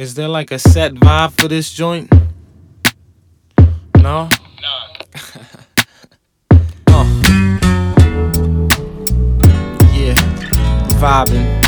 [0.00, 2.10] Is there like a set vibe for this joint?
[3.98, 4.30] No?
[6.86, 7.04] uh.
[9.92, 10.14] Yeah,
[10.96, 11.59] vibing.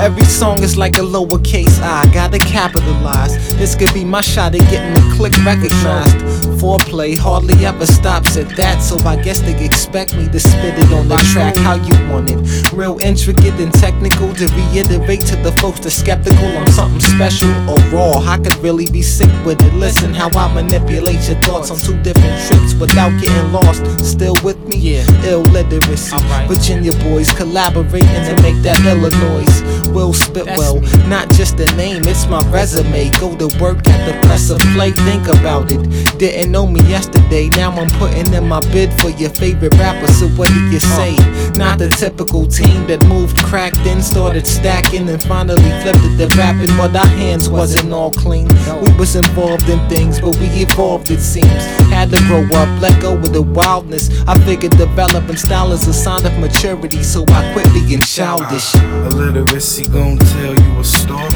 [0.00, 3.34] Every song is like a lowercase i, gotta capitalize.
[3.56, 6.16] This could be my shot at getting the clique recognized.
[6.60, 10.92] Foreplay hardly ever stops at that, so I guess they expect me to spit it
[10.92, 12.72] on the track how you want it.
[12.72, 17.78] Real intricate and technical to reiterate to the folks that skeptical I'm something special or
[17.90, 18.18] raw.
[18.18, 19.74] I could really be sick with it.
[19.74, 23.82] Listen how I manipulate your thoughts on two different trips without getting lost.
[24.04, 24.76] Still with me?
[24.76, 25.06] Yeah.
[25.24, 26.12] Ill-iteracy.
[26.12, 26.48] Alright.
[26.48, 29.87] Virginia boys collaborating to make that Illinois.
[29.88, 33.10] Will spit well, not just a name, it's my resume.
[33.20, 36.18] Go to work at the press of play, think about it.
[36.18, 40.10] Didn't know me yesterday, now I'm putting in my bid for your favorite rapper.
[40.14, 41.14] So what do you say?
[41.54, 46.36] Not the typical team that moved, cracked, then started stacking, and finally flipped it to
[46.36, 46.76] rapping.
[46.76, 48.48] But our hands wasn't all clean.
[48.82, 51.62] We was involved in things, but we evolved it seems.
[51.94, 54.10] Had to grow up, let go of the wildness.
[54.26, 58.74] I figured developing style is a sign of maturity, so I quit being childish.
[58.74, 61.27] Ill-iteracy gon' tell you a story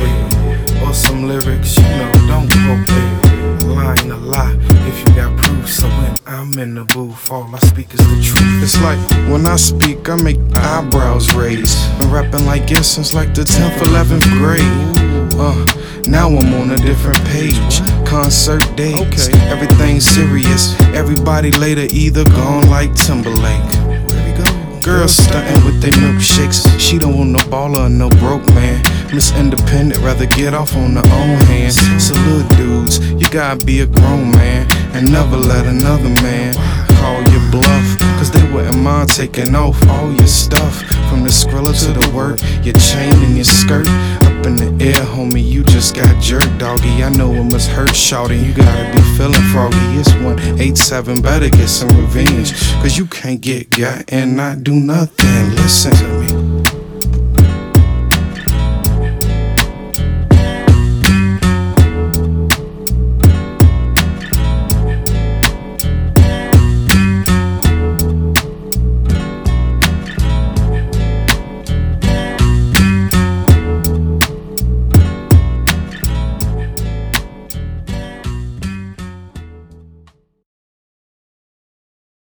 [0.85, 3.67] or some lyrics, you know, don't quote it.
[3.67, 4.57] Lying a lie
[4.89, 5.69] if you got proof.
[5.69, 8.63] So when I'm in the booth, all I speak is the truth.
[8.63, 8.99] It's like
[9.31, 11.75] when I speak, I make eyebrows raise.
[11.99, 15.33] Been rapping like this since like the 10th, 11th grade.
[15.41, 15.65] Uh,
[16.11, 17.81] now I'm on a different page.
[18.07, 19.39] Concert dates, Okay.
[19.49, 20.79] everything's serious.
[20.95, 23.71] Everybody later either gone like Timberlake.
[24.11, 24.81] Where we go?
[24.83, 26.67] Girls stunting with their milkshakes.
[26.79, 28.83] She don't want no baller or no broke man.
[29.13, 31.77] Miss Independent, rather get off on her own hands.
[32.03, 36.55] So little dudes, you gotta be a grown man and never let another man
[36.97, 37.99] call your bluff.
[38.17, 40.79] Cause they wouldn't mind taking off all your stuff.
[41.11, 43.87] From the scrilla to the work, your chain and your skirt.
[44.25, 47.05] Up in the air, homie, you just got jerked, doggy.
[47.05, 48.43] I know it must hurt, shouting.
[48.43, 49.77] You gotta be feeling froggy.
[49.99, 52.55] It's 187, better get some revenge.
[52.81, 55.51] Cause you can't get got and not do nothing.
[55.57, 56.42] Listen to me.